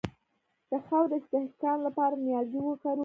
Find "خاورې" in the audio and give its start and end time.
0.85-1.17